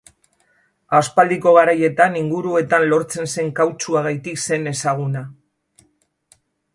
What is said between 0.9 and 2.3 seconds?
Aspaldiko garaietan,